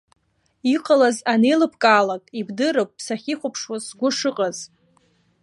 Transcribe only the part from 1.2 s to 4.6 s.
анеилыбкаалак, ибдырып сахьихәаԥшуаз сгәы шыҟаз.